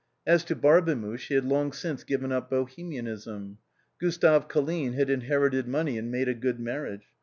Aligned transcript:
As 0.25 0.43
to 0.45 0.55
Barbemuche 0.55 1.27
he 1.27 1.35
had 1.35 1.45
long 1.45 1.71
since 1.71 2.03
given 2.03 2.31
up 2.31 2.49
Bohemianism. 2.49 3.59
Gustave 3.99 4.47
Colline 4.47 4.93
had 4.93 5.11
inherited 5.11 5.67
money 5.67 5.95
and 5.95 6.09
made 6.09 6.27
a 6.27 6.33
good 6.33 6.59
marriage. 6.59 7.03